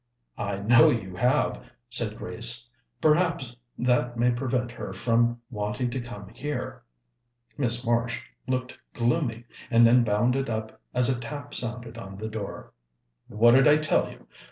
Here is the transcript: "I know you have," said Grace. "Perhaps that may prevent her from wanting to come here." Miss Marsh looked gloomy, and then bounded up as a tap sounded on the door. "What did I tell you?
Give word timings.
"I 0.39 0.57
know 0.57 0.89
you 0.89 1.15
have," 1.17 1.63
said 1.87 2.17
Grace. 2.17 2.71
"Perhaps 3.01 3.55
that 3.77 4.17
may 4.17 4.31
prevent 4.31 4.71
her 4.71 4.93
from 4.93 5.39
wanting 5.51 5.91
to 5.91 6.01
come 6.01 6.29
here." 6.29 6.81
Miss 7.55 7.85
Marsh 7.85 8.23
looked 8.47 8.75
gloomy, 8.95 9.45
and 9.69 9.85
then 9.85 10.03
bounded 10.03 10.49
up 10.49 10.81
as 10.91 11.07
a 11.15 11.21
tap 11.21 11.53
sounded 11.53 11.99
on 11.99 12.17
the 12.17 12.29
door. 12.29 12.73
"What 13.27 13.51
did 13.51 13.67
I 13.67 13.77
tell 13.77 14.09
you? 14.09 14.25